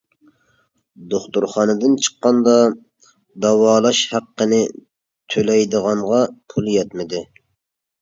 [1.11, 2.57] دوختۇرخانىدىن چىققاندا
[3.47, 4.65] داۋالاش ھەققىنى
[5.37, 7.27] تۆلەيدىغانغا پۇل يەتمىدى.